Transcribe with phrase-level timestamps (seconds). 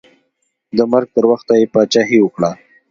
[0.77, 2.51] د مرګ تر وخته یې پاچاهي وکړه.